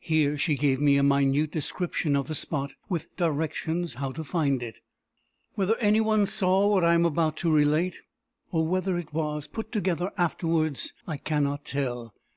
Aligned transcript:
(Here 0.00 0.36
she 0.36 0.56
gave 0.56 0.80
me 0.80 0.96
a 0.96 1.04
minute 1.04 1.52
description 1.52 2.16
of 2.16 2.26
the 2.26 2.34
spot, 2.34 2.72
with 2.88 3.16
directions 3.16 3.94
how 3.94 4.10
to 4.10 4.24
find 4.24 4.60
it.) 4.60 4.80
"Whether 5.54 5.76
any 5.76 6.00
one 6.00 6.26
saw 6.26 6.66
what 6.66 6.82
I 6.82 6.94
am 6.94 7.04
about 7.06 7.36
to 7.38 7.52
relate, 7.52 8.00
or 8.50 8.66
whether 8.66 8.98
it 8.98 9.12
was 9.12 9.46
put 9.46 9.70
together 9.70 10.10
afterwards, 10.18 10.94
I 11.06 11.16
cannot 11.16 11.64
tell. 11.64 12.12